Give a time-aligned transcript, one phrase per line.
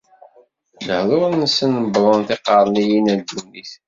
[0.87, 3.71] Lehdur-nsen wwḍen tiqerniyin n ddunit.